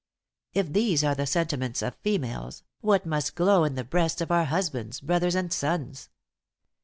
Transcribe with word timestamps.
If 0.55 0.73
these 0.73 1.03
are 1.03 1.13
the 1.13 1.27
sentiments 1.27 1.83
of 1.83 1.93
females, 1.97 2.63
what 2.79 3.05
must 3.05 3.35
glow 3.35 3.63
in 3.65 3.75
the 3.75 3.83
breasts 3.83 4.19
of 4.19 4.31
our 4.31 4.45
husbands, 4.45 4.99
brothers, 4.99 5.35
and 5.35 5.53
sons! 5.53 6.09